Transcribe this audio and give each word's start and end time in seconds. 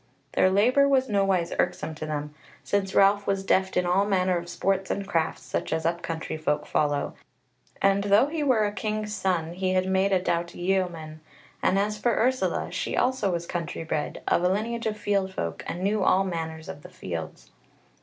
Their 0.31 0.49
labour 0.49 0.87
was 0.89 1.07
nowise 1.09 1.53
irksome 1.59 1.93
to 1.93 2.07
them, 2.07 2.33
since 2.63 2.95
Ralph 2.95 3.27
was 3.27 3.43
deft 3.43 3.77
in 3.77 3.85
all 3.85 4.03
manner 4.03 4.35
of 4.39 4.49
sports 4.49 4.89
and 4.89 5.05
crafts, 5.07 5.43
such 5.43 5.71
as 5.71 5.85
up 5.85 6.01
country 6.01 6.37
folk 6.37 6.65
follow, 6.65 7.13
and 7.83 8.05
though 8.05 8.25
he 8.25 8.41
were 8.41 8.65
a 8.65 8.71
king's 8.71 9.13
son, 9.13 9.53
he 9.53 9.73
had 9.73 9.85
made 9.85 10.11
a 10.11 10.19
doughty 10.19 10.59
yeoman: 10.59 11.21
and 11.61 11.77
as 11.77 11.99
for 11.99 12.15
Ursula, 12.17 12.71
she 12.71 12.97
also 12.97 13.31
was 13.33 13.45
country 13.45 13.83
bred, 13.83 14.23
of 14.27 14.43
a 14.43 14.49
lineage 14.49 14.87
of 14.87 14.97
field 14.97 15.35
folk, 15.35 15.63
and 15.67 15.83
knew 15.83 16.01
all 16.03 16.23
the 16.23 16.31
manners 16.31 16.67
of 16.67 16.81
the 16.81 16.89
fields. 16.89 17.51